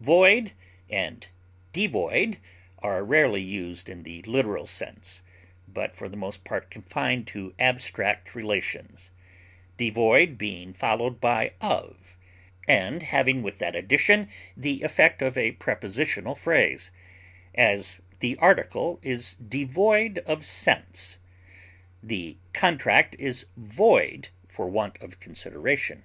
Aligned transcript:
Void 0.00 0.52
and 0.88 1.28
devoid 1.74 2.38
are 2.78 3.04
rarely 3.04 3.42
used 3.42 3.90
in 3.90 4.04
the 4.04 4.22
literal 4.22 4.64
sense, 4.64 5.20
but 5.68 5.94
for 5.94 6.08
the 6.08 6.16
most 6.16 6.44
part 6.46 6.70
confined 6.70 7.26
to 7.26 7.52
abstract 7.58 8.34
relations, 8.34 9.10
devoid 9.76 10.38
being 10.38 10.72
followed 10.72 11.20
by 11.20 11.52
of, 11.60 12.16
and 12.66 13.02
having 13.02 13.42
with 13.42 13.58
that 13.58 13.76
addition 13.76 14.30
the 14.56 14.80
effect 14.82 15.20
of 15.20 15.36
a 15.36 15.52
prepositional 15.52 16.36
phrase; 16.36 16.90
as, 17.54 18.00
the 18.20 18.34
article 18.38 18.98
is 19.02 19.34
devoid 19.34 20.20
of 20.20 20.42
sense; 20.46 21.18
the 22.02 22.38
contract 22.54 23.14
is 23.18 23.44
void 23.58 24.28
for 24.48 24.70
want 24.70 24.96
of 25.02 25.20
consideration. 25.20 26.04